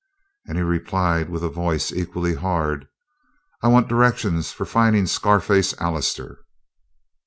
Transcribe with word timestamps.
And 0.47 0.57
he 0.57 0.63
replied 0.63 1.29
with 1.29 1.43
a 1.43 1.47
voice 1.49 1.91
equally 1.91 2.33
hard: 2.33 2.87
"I 3.61 3.67
want 3.67 3.87
direction 3.87 4.41
for 4.41 4.65
finding 4.65 5.05
Scar 5.05 5.39
faced 5.39 5.75
Allister." 5.79 6.39